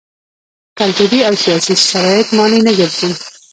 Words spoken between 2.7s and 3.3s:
ګرځي.